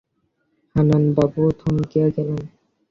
হারানবাবু 0.75 1.41
থমকিয়া 1.59 2.07
গেলেন। 2.15 2.39